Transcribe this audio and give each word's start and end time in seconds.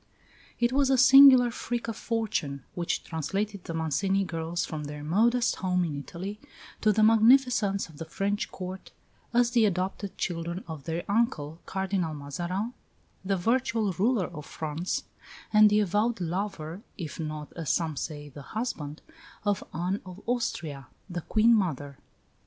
It 0.59 0.71
was 0.71 0.89
a 0.89 0.97
singular 0.97 1.51
freak 1.51 1.87
of 1.87 1.95
fortune 1.95 2.63
which 2.73 3.03
translated 3.03 3.65
the 3.65 3.73
Mancini 3.75 4.23
girls 4.23 4.65
from 4.65 4.85
their 4.85 5.03
modest 5.03 5.57
home 5.57 5.85
in 5.85 5.95
Italy 5.99 6.39
to 6.81 6.91
the 6.91 7.03
magnificence 7.03 7.87
of 7.87 7.99
the 7.99 8.05
French 8.05 8.51
Court, 8.51 8.89
as 9.31 9.51
the 9.51 9.63
adopted 9.65 10.17
children 10.17 10.63
of 10.67 10.85
their 10.85 11.03
uncle, 11.07 11.59
Cardinal 11.67 12.15
Mazarin, 12.15 12.73
the 13.23 13.37
virtual 13.37 13.93
ruler 13.93 14.25
of 14.25 14.47
France, 14.47 15.03
and 15.53 15.69
the 15.69 15.81
avowed 15.81 16.19
lover 16.19 16.81
(if 16.97 17.19
not, 17.19 17.53
as 17.53 17.69
some 17.69 17.95
say, 17.95 18.27
the 18.27 18.41
husband) 18.57 19.03
of 19.45 19.63
Anne 19.71 20.01
of 20.03 20.19
Austria, 20.25 20.87
the 21.11 21.21
Queen 21.21 21.53
mother. 21.53 21.99